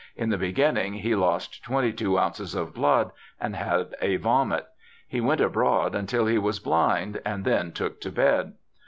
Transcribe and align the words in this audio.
In 0.15 0.29
the 0.29 0.37
beginning 0.39 0.93
he 0.95 1.13
lost 1.15 1.61
twenty 1.61 1.93
two 1.93 2.17
ounces 2.17 2.55
of 2.55 2.73
blood 2.73 3.11
and 3.39 3.55
had 3.55 3.93
a 4.01 4.15
vomit. 4.15 4.65
He 5.07 5.21
went 5.21 5.41
abroad 5.41 5.93
until 5.93 6.25
he 6.25 6.39
was 6.39 6.57
blind, 6.59 7.21
and 7.23 7.45
then 7.45 7.71
took 7.71 8.01
to 8.01 8.11
bed. 8.11 8.53